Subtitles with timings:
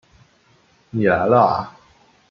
[0.89, 1.77] 你来了啊